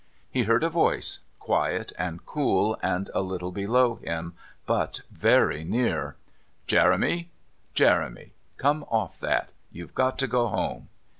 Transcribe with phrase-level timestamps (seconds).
[0.31, 4.33] He heard a voice, quiet and cool, a little below him,
[4.65, 6.15] but very near:
[6.65, 7.29] "Jeremy...
[7.75, 8.31] Jeremy.
[8.57, 9.51] Come off that.
[9.71, 10.89] You've got to go home."